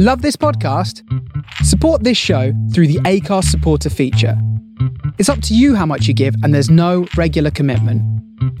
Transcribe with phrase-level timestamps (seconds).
[0.00, 1.02] Love this podcast?
[1.64, 4.40] Support this show through the ACARS supporter feature.
[5.18, 8.00] It's up to you how much you give, and there's no regular commitment.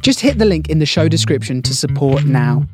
[0.02, 2.66] Just hit the link in the show description to support now.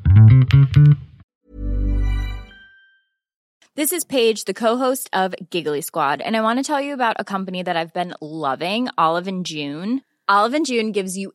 [3.74, 7.16] This is Paige, the co-host of Giggly Squad, and I want to tell you about
[7.18, 10.00] a company that I've been loving, Olive and June.
[10.26, 11.34] Olive and June gives you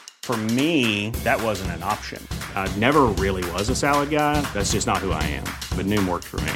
[0.23, 2.25] For me, that wasn't an option.
[2.55, 4.39] I never really was a salad guy.
[4.53, 5.43] That's just not who I am.
[5.75, 6.53] But Noom worked for me.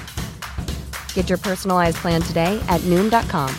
[1.13, 3.53] Get your personalized plan today at Noom.com.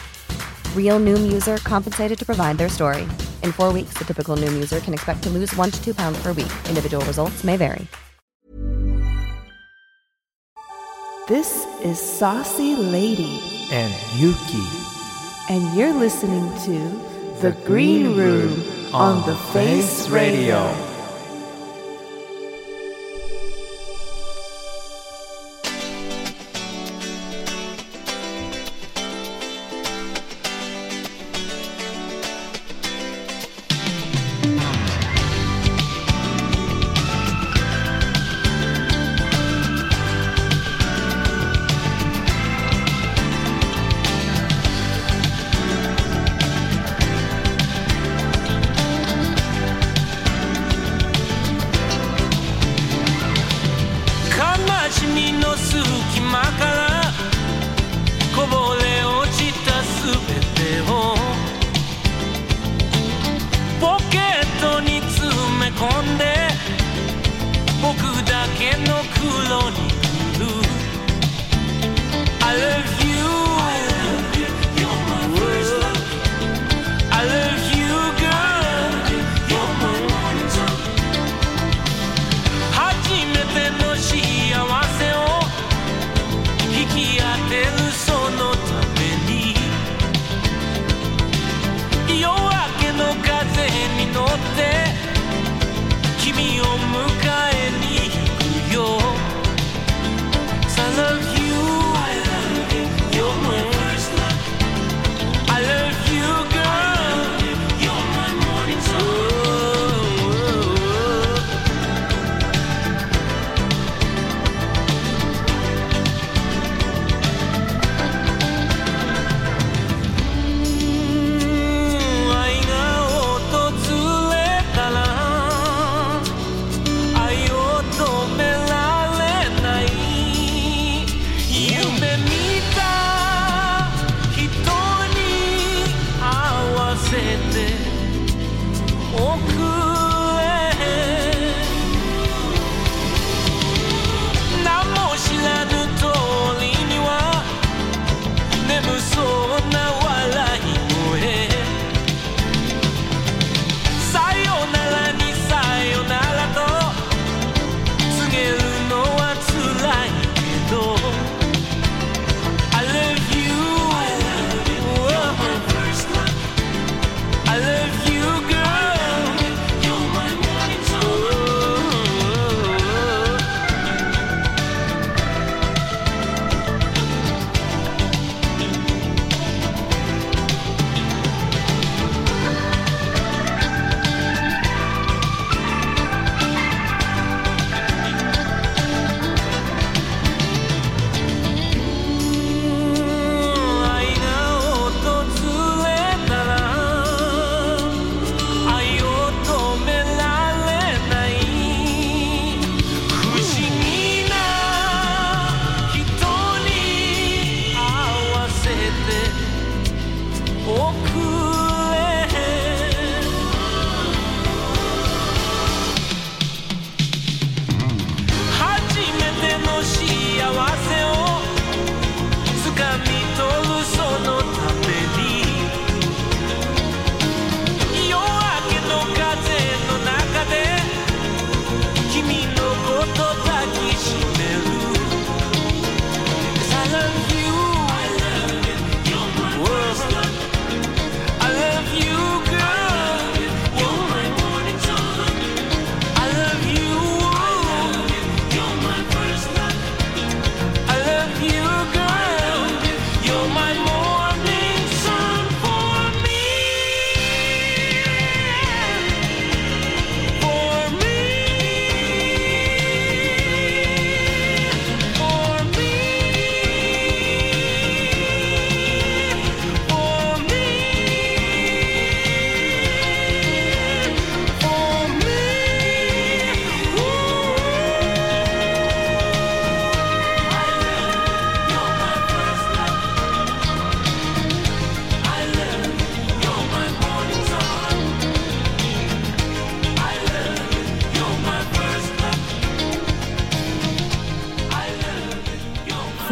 [0.74, 3.02] Real Noom user compensated to provide their story.
[3.42, 6.22] In four weeks, the typical Noom user can expect to lose one to two pounds
[6.22, 6.52] per week.
[6.68, 7.86] Individual results may vary.
[11.28, 13.40] This is Saucy Lady,
[13.72, 14.64] and Yuki.
[15.50, 18.62] and you're listening to The Green Room
[18.92, 20.85] on the Face Radio.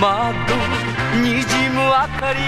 [0.00, 0.08] 窓
[1.20, 2.38] にじむ明かり。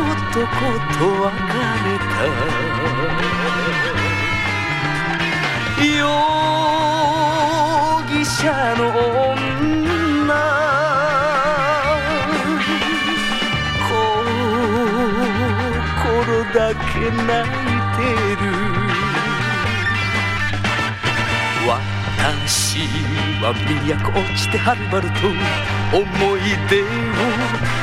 [0.00, 0.40] 男
[0.98, 1.36] と別
[1.84, 2.10] れた。
[5.84, 6.08] 容
[8.08, 8.40] 疑者
[8.78, 8.80] の
[9.34, 10.32] 女。
[16.00, 18.55] 心だけ泣いてる。
[22.46, 22.78] 私
[23.42, 25.26] は都落ちてはるばると
[25.96, 26.40] 思い
[26.70, 26.86] 出を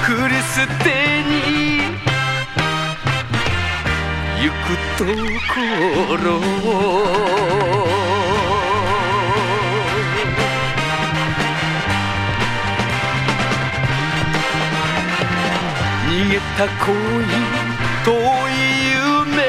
[0.03, 0.88] 振り捨て
[1.28, 1.84] に
[4.39, 5.03] 行くと
[5.53, 5.59] こ
[6.16, 6.39] ろ
[16.07, 16.95] 逃げた恋
[18.05, 18.11] 遠
[18.47, 18.51] い
[18.93, 19.43] 夢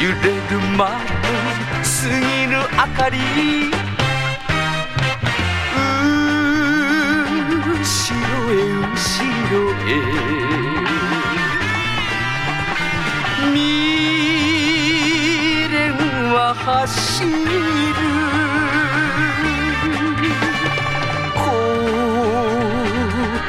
[0.00, 0.58] 揺れる。
[0.78, 3.18] 窓過ぎ明かり。
[7.58, 8.92] 後ろへ後
[9.50, 9.90] ろへ。
[13.52, 13.58] 未
[15.70, 15.76] 練
[16.32, 17.28] は走る。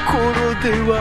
[0.09, 0.17] 心
[0.61, 0.91] では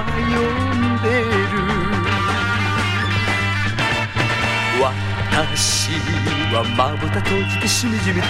[6.51, 8.26] はまぶた閉じてしみじみと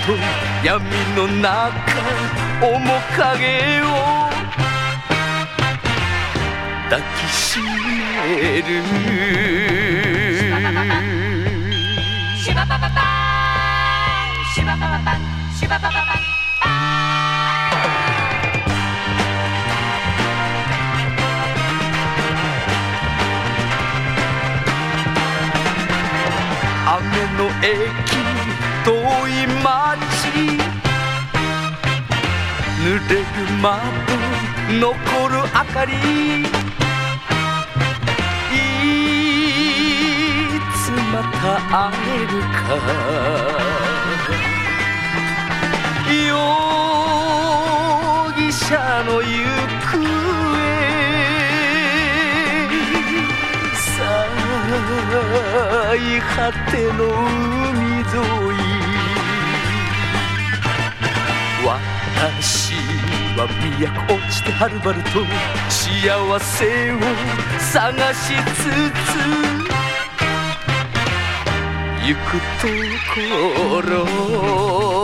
[0.64, 1.70] 闇の中
[2.60, 2.84] 面
[3.16, 3.84] 影を
[6.90, 8.82] 抱きしめる。
[27.38, 27.72] の駅
[28.84, 28.90] 遠
[29.28, 29.68] い街。
[32.82, 33.24] 濡れる
[33.62, 33.70] 窓
[34.80, 35.92] 残る明かり。
[38.52, 38.64] い
[40.74, 43.87] つまた会えるか。
[55.96, 56.18] い。
[56.20, 58.58] 果ての海沿い
[61.64, 62.74] 私
[63.36, 65.10] は都落ちてはるばると
[65.68, 66.94] 幸せを
[67.58, 69.08] 探しつつ
[72.06, 72.68] 行くと
[73.14, 74.97] ころ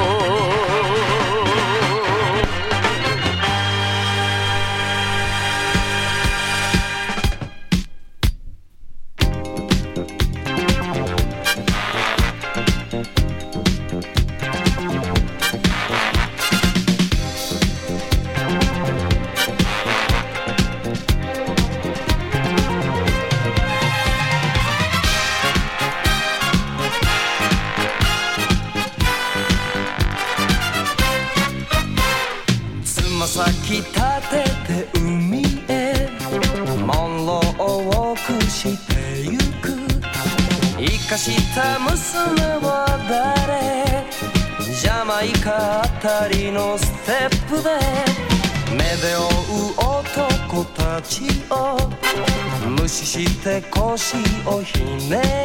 [53.96, 54.16] しい
[54.46, 55.43] お姫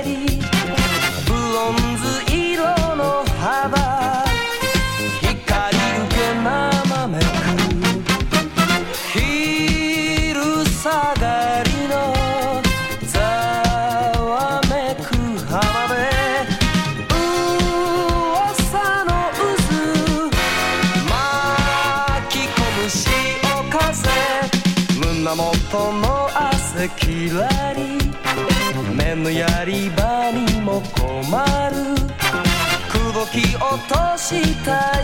[34.30, 34.99] aceita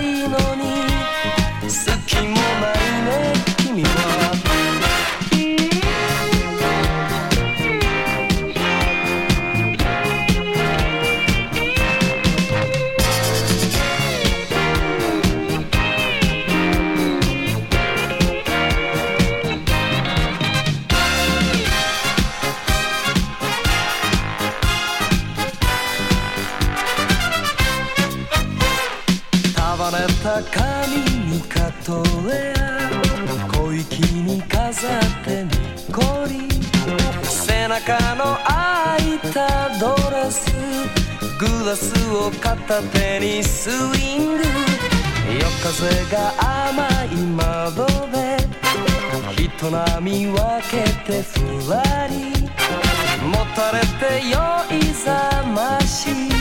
[42.75, 44.43] 片手にスイング。
[45.33, 46.33] 夜風が
[46.73, 48.37] 甘い窓で
[49.37, 50.35] 人波分
[50.69, 52.15] けてふわり。
[53.25, 54.35] もたれて酔
[54.77, 56.34] いざましい。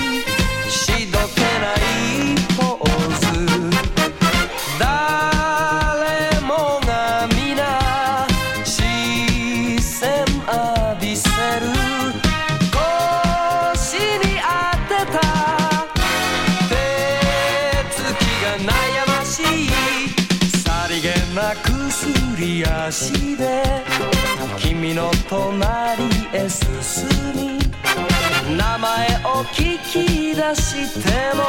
[25.35, 27.59] 隣へ進み
[28.57, 31.43] 名前を聞き出しても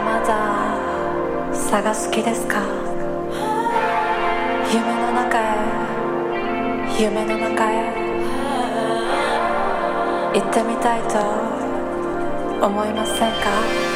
[0.00, 2.60] マザー探す気ですか？
[4.72, 5.42] 夢の中へ
[7.00, 8.08] 夢の中へ。
[10.34, 11.18] 行ってみたいと
[12.66, 13.87] 思いませんか？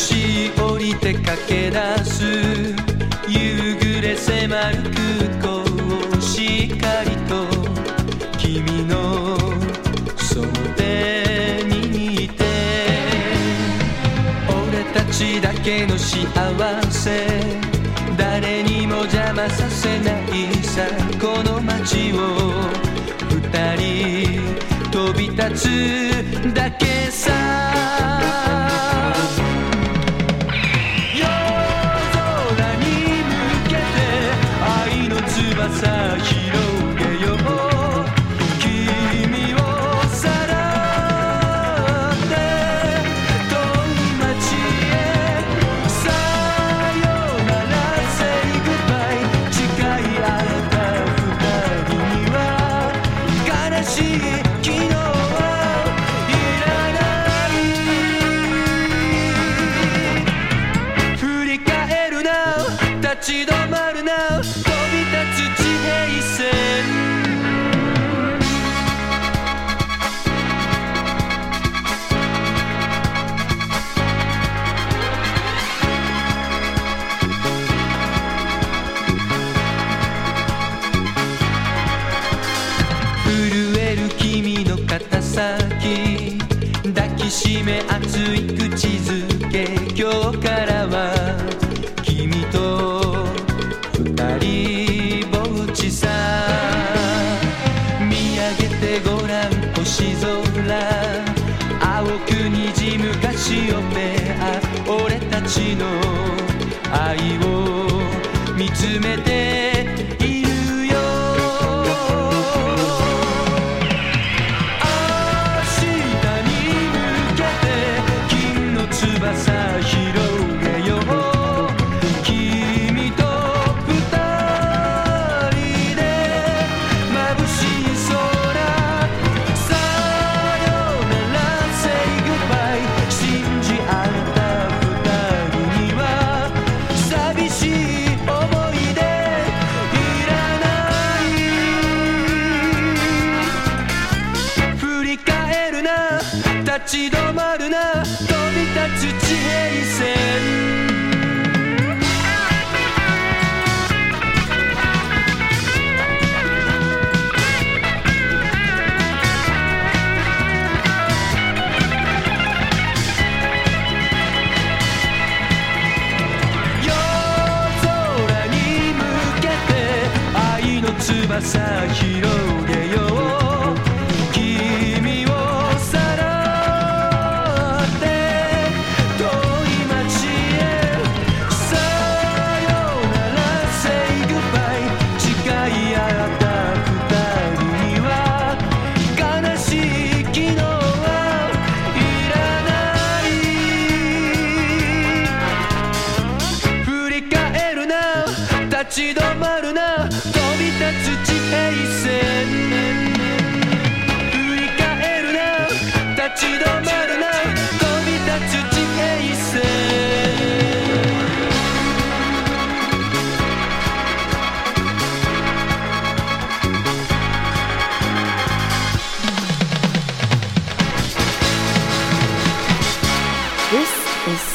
[0.00, 2.24] 降りて駆け出す
[3.28, 5.62] 夕暮れ迫る空港
[6.16, 7.48] をしっかりと
[8.38, 9.36] 君の
[10.16, 12.44] 袖にいて
[14.48, 16.28] 俺たちだけの幸
[16.92, 17.26] せ
[18.16, 20.86] 誰にも邪魔させないさ
[21.20, 22.16] この街を
[23.30, 27.47] 二人飛び立つだけさ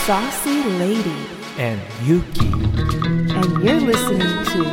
[0.05, 1.15] Saucy Lady
[1.57, 2.51] and Yuki.
[3.31, 4.63] And you're listening to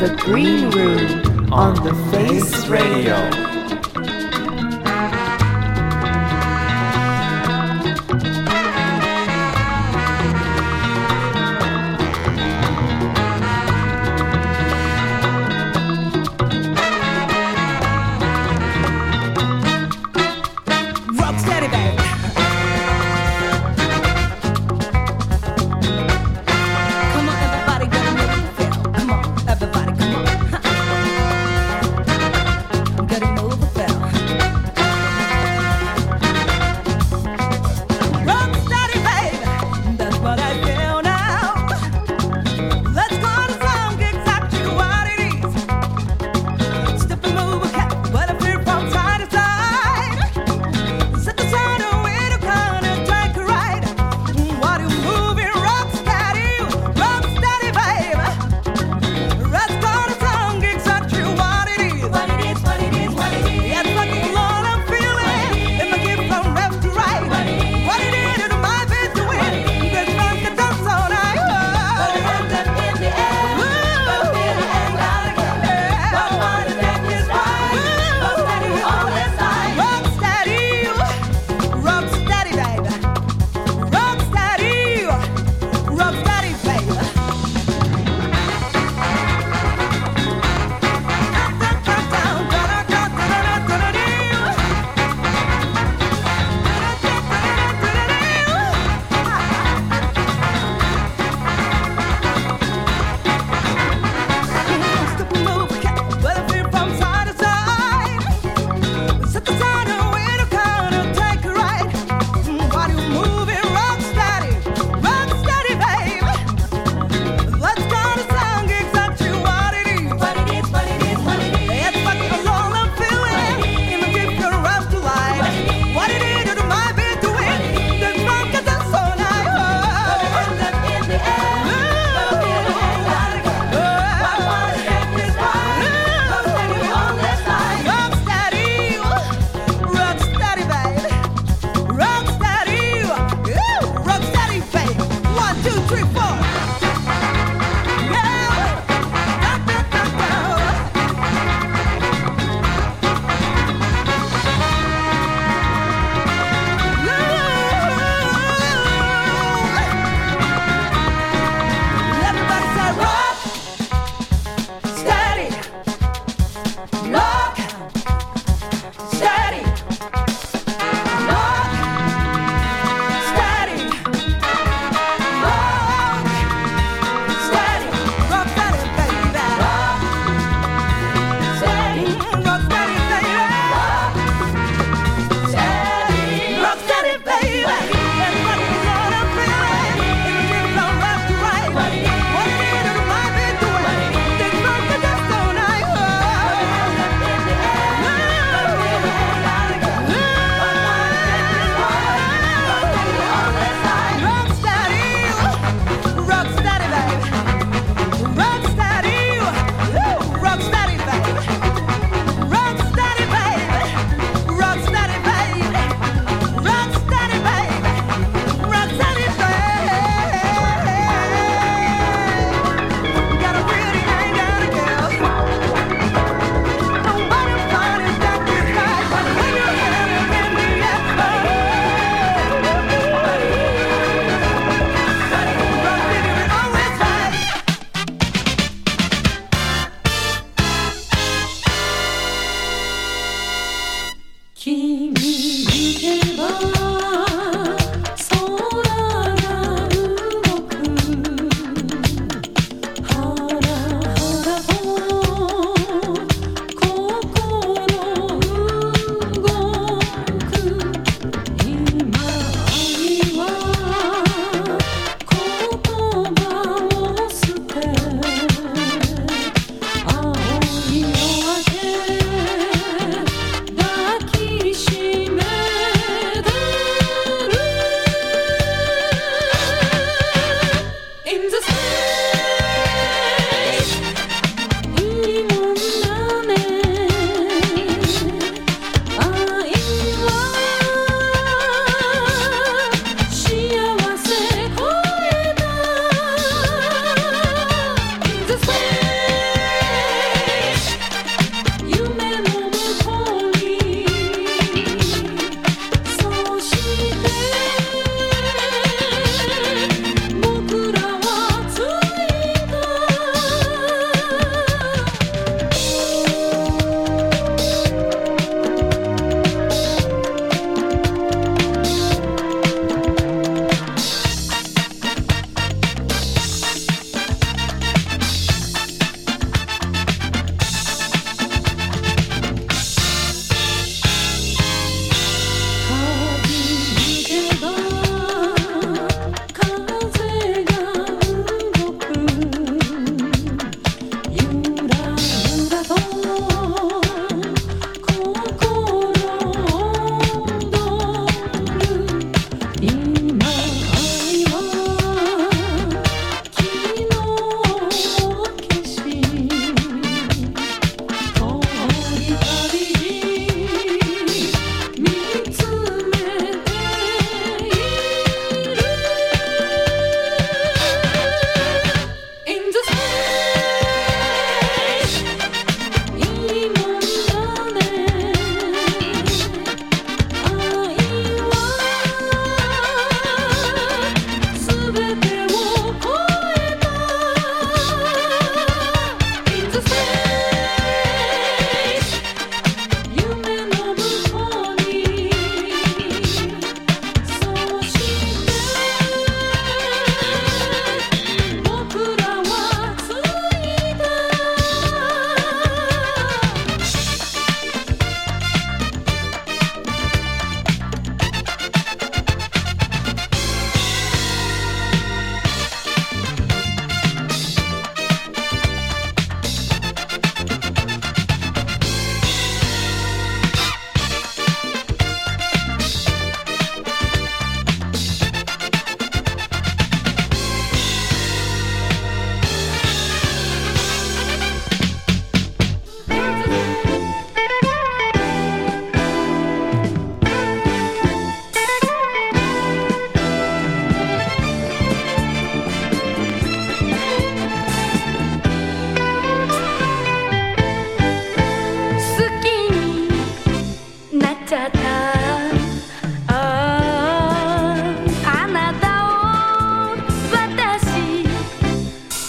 [0.00, 3.53] The Green Room on, on The Face Radio.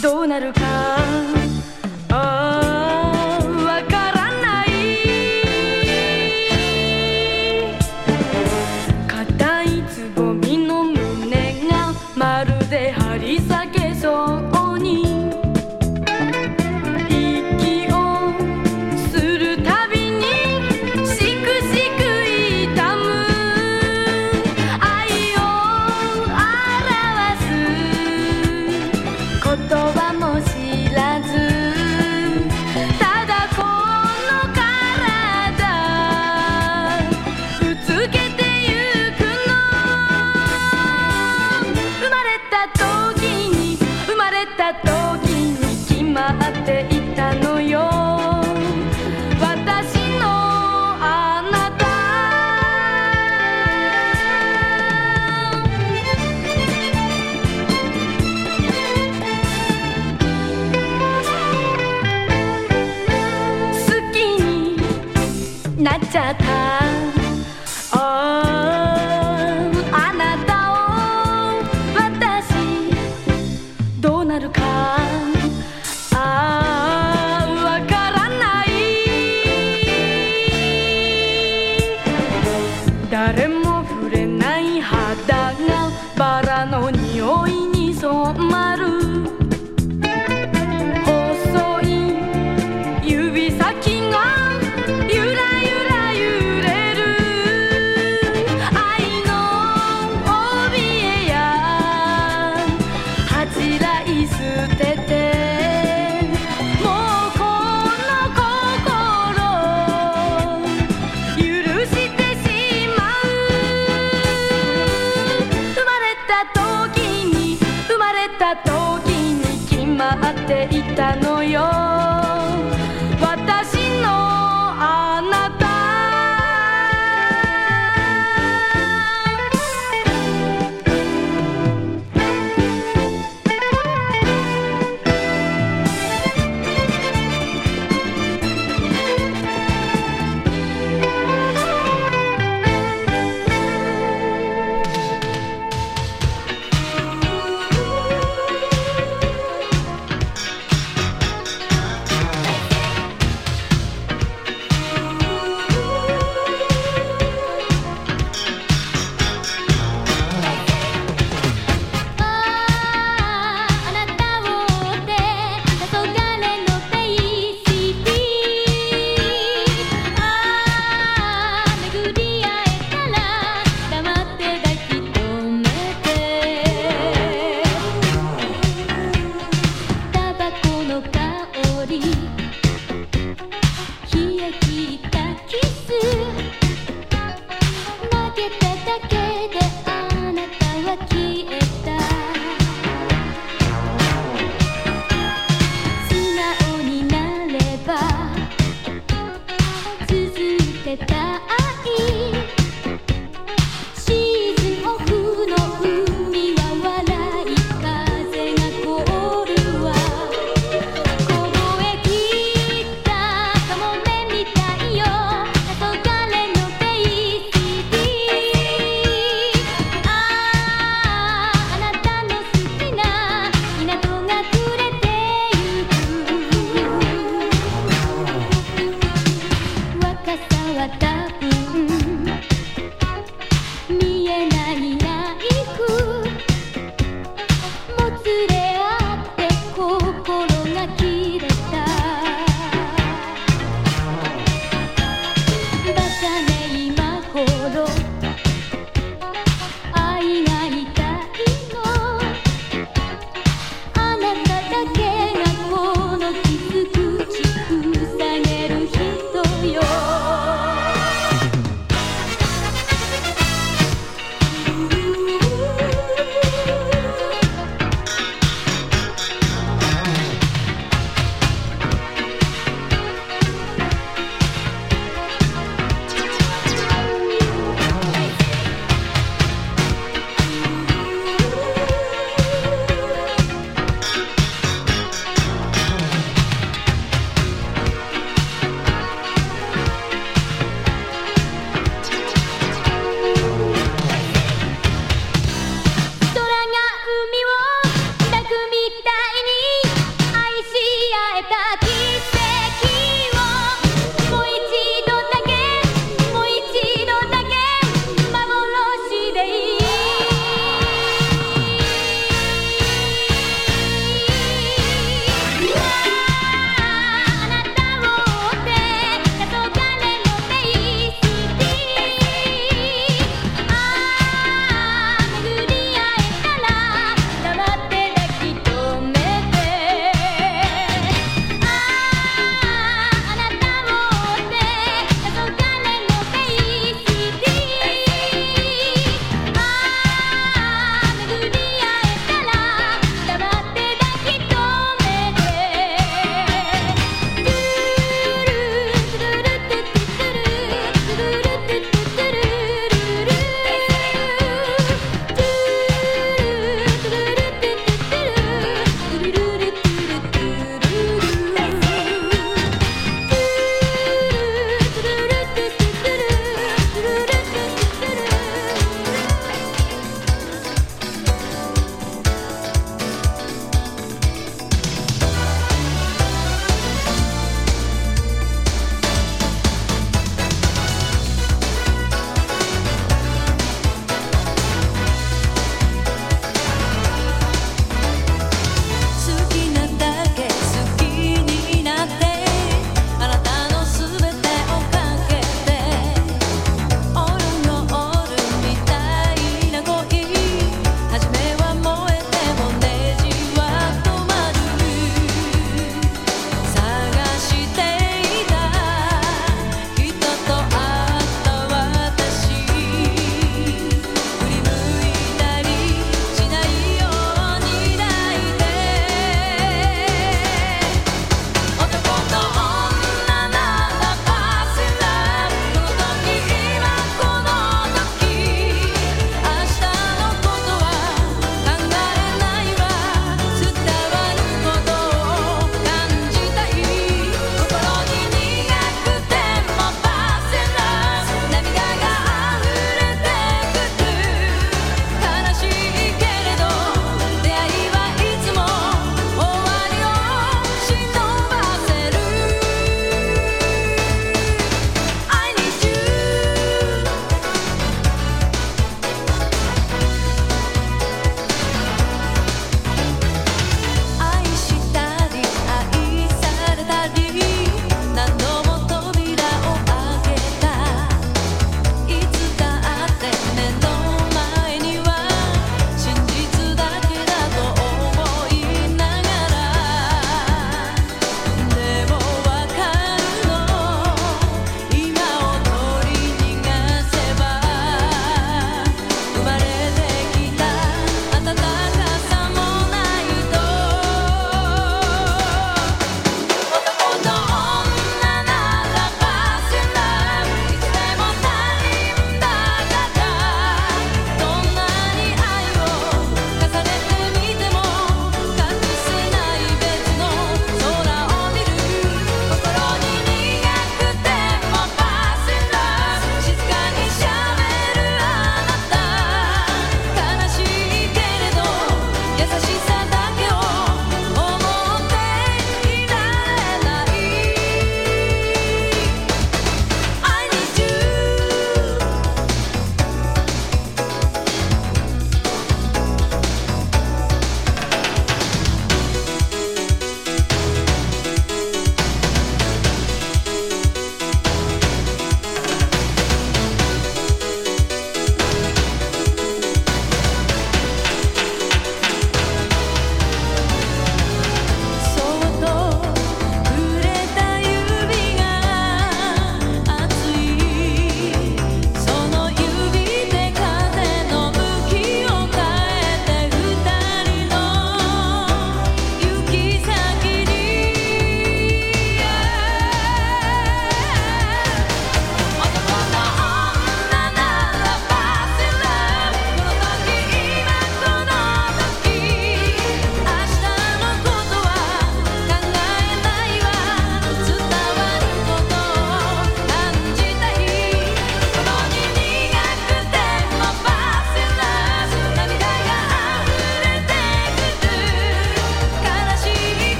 [0.00, 1.07] どうなるか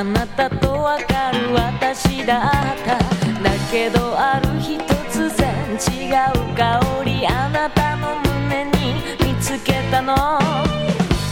[0.00, 2.50] あなたとわかる私だっ
[2.86, 2.96] た。
[2.96, 5.46] だけどある日突然
[5.76, 10.16] 違う香りあなたの胸に見つけたの。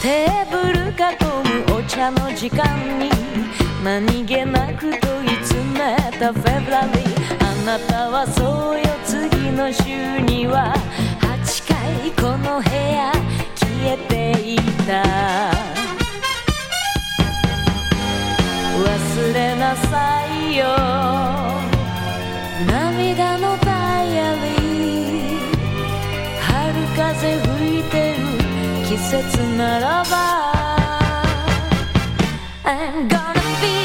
[0.03, 0.93] テーブル囲
[1.73, 3.09] むお茶の時間に
[3.82, 4.57] 何気ない
[28.89, 30.48] 季節ならば
[32.65, 33.78] I'm gonna be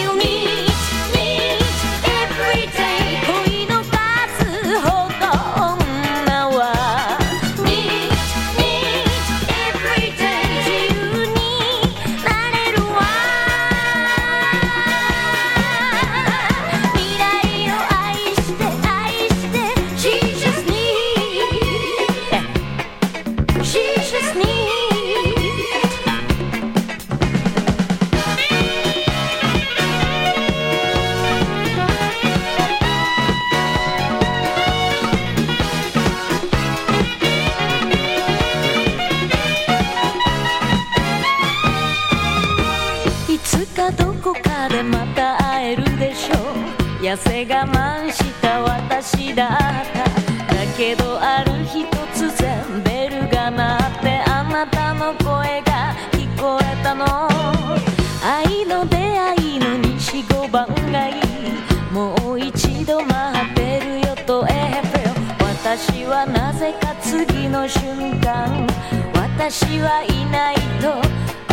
[69.55, 70.99] 私はいないと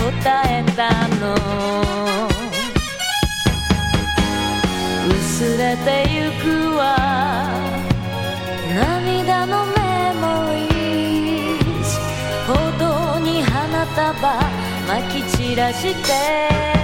[0.00, 1.36] 答えたの。
[5.06, 6.80] 薄れてゆくわ。
[8.74, 10.24] 涙のメモ
[10.54, 11.62] リー
[12.46, 14.16] 歩道に花束
[14.88, 16.79] まき散らして。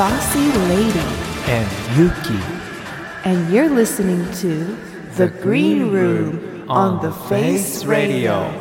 [0.00, 0.98] Saucy Lady
[1.44, 2.42] and Yuki.
[3.26, 4.64] And you're listening to
[5.14, 8.59] The, the Green Room on The Face Radio.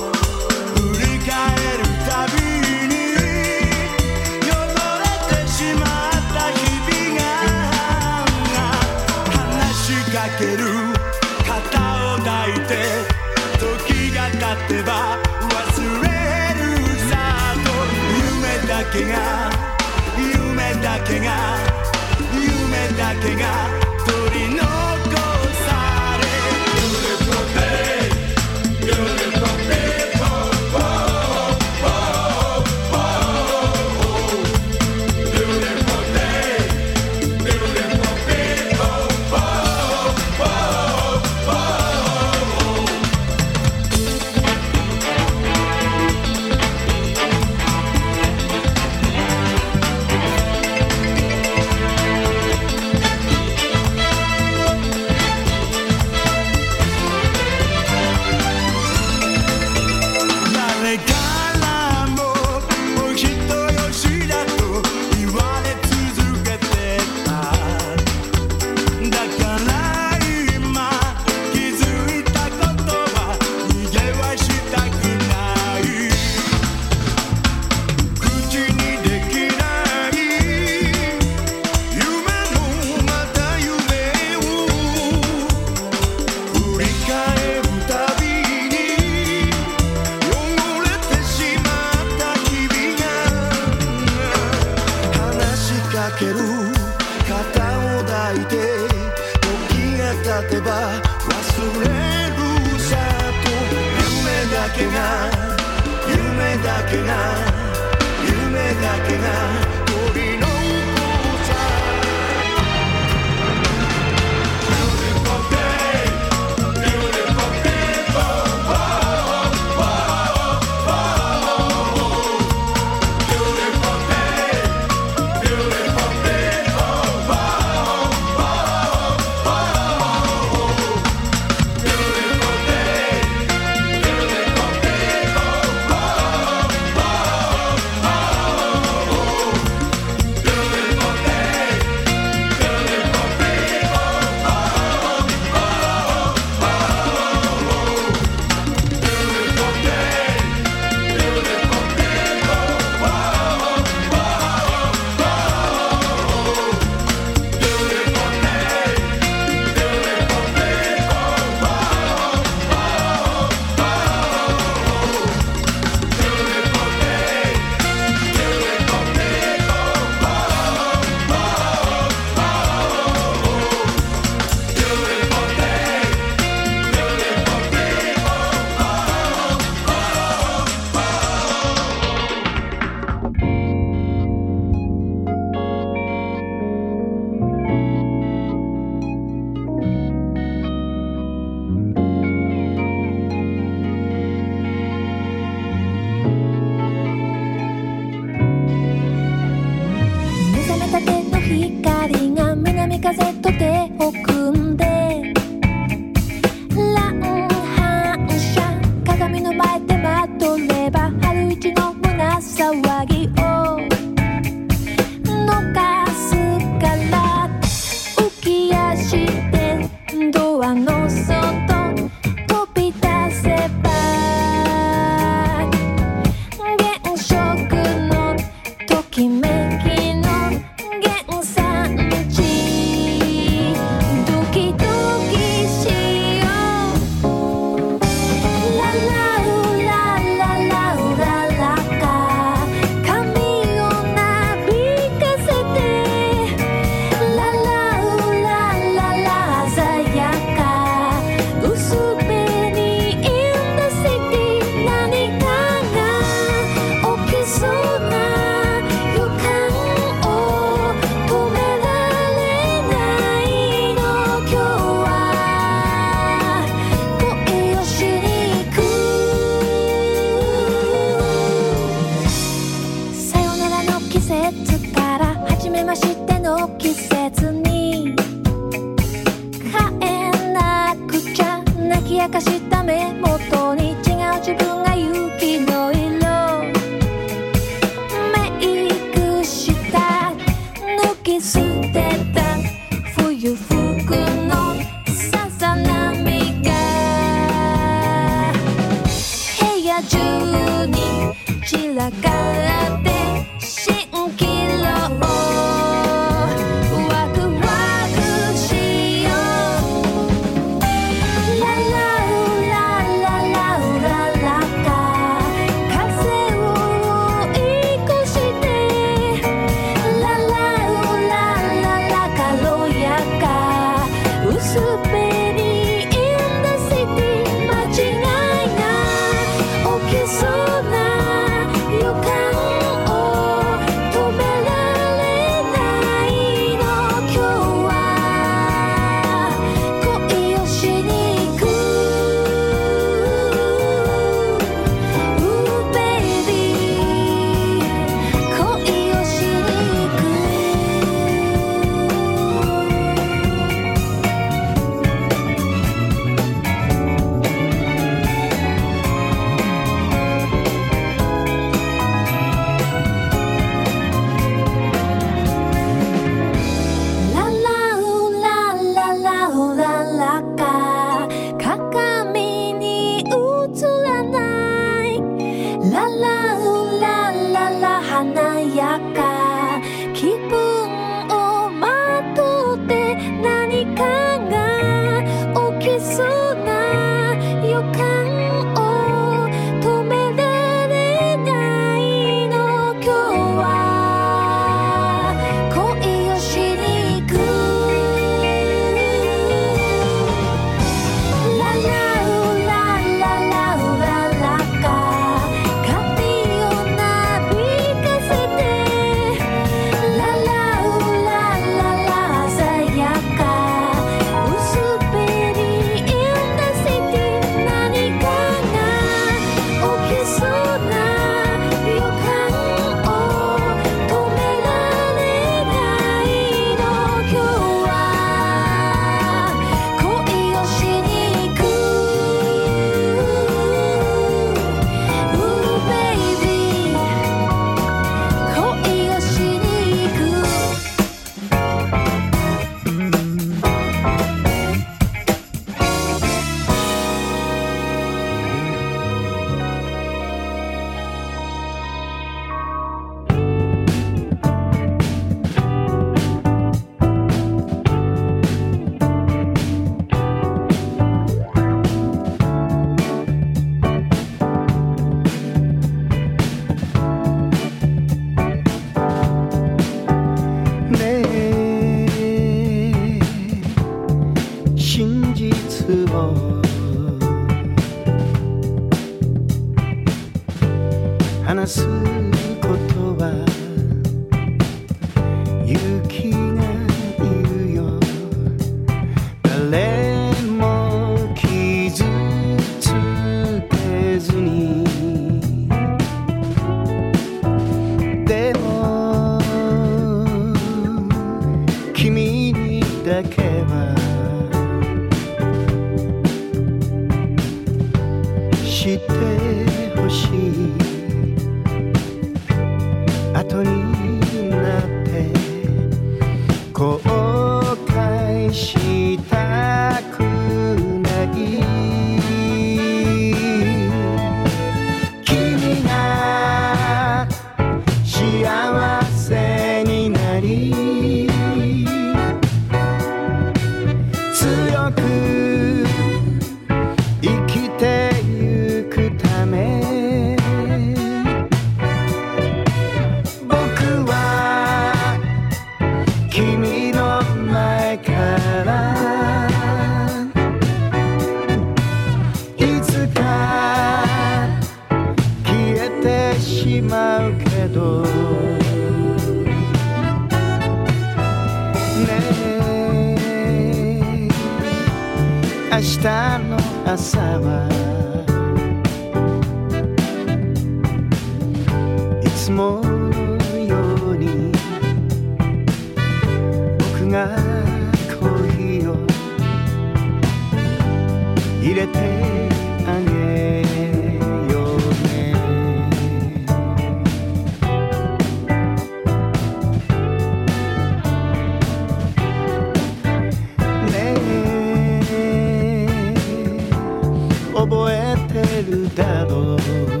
[599.67, 600.00] love.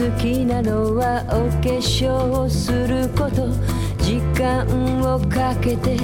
[0.00, 3.50] 好きなのはお化粧すること
[4.02, 4.64] 時間
[5.02, 5.98] をかけて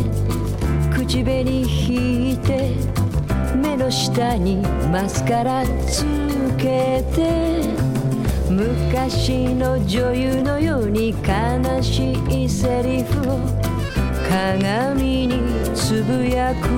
[0.95, 2.75] 口紅引いて
[3.57, 4.57] 目の下に
[4.93, 6.05] マスカラつ
[6.59, 7.73] けて
[8.51, 12.13] 昔の女優のように悲し
[12.45, 13.39] いセリフを
[14.29, 15.41] 鏡に
[15.75, 16.69] つぶやく。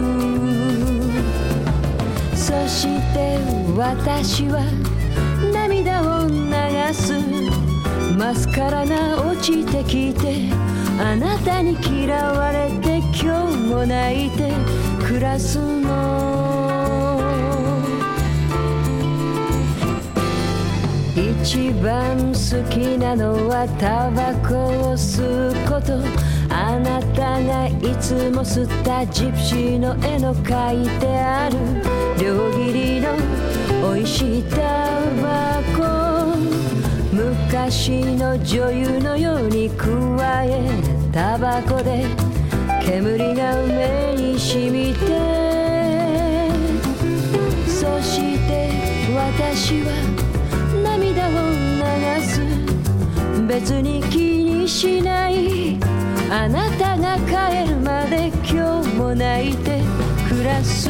[2.37, 3.41] そして
[3.77, 4.88] 私は
[6.93, 7.13] す。
[8.19, 10.51] マスカラが落ちてきて
[11.01, 14.53] あなたに嫌われて今日も泣いて
[15.07, 16.29] 暮らすの。
[21.15, 24.55] 一番好きなのはタバコ
[24.91, 26.03] を吸うこと。
[26.51, 31.57] あなたがいつも吸ったジプシーの絵の描いてある。
[32.21, 33.17] 両切りの
[33.95, 34.57] 美味しいタ
[35.23, 35.48] バコ。
[37.69, 39.87] 昔の女優のように加
[40.43, 40.71] え
[41.13, 42.07] タバコで
[42.83, 45.01] 煙が目に染みて
[47.67, 48.71] そして
[49.15, 49.93] 私は
[50.83, 51.33] 涙を
[51.77, 52.41] 流す。
[53.47, 55.79] 別に気にしない。
[56.31, 59.83] あなたが帰るまで今日も泣いて
[60.27, 60.89] 暮らす。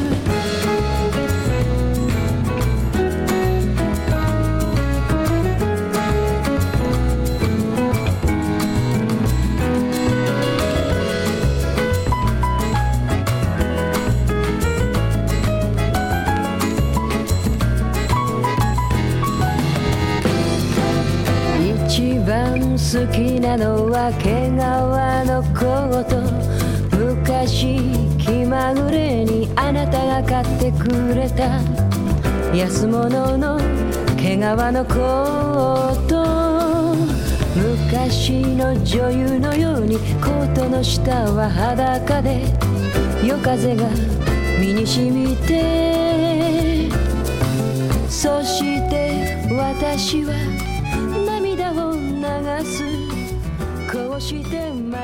[22.91, 24.53] 好きなのは毛皮
[25.29, 31.61] のコート昔気まぐれにあなたが買ってくれた
[32.57, 33.59] 安物の
[34.17, 36.97] 毛皮のコート
[37.55, 42.69] 昔の女優のようにコートの下は裸で。
[43.23, 43.89] 夜風が
[44.61, 46.89] 身に染みて
[48.09, 50.58] そして私は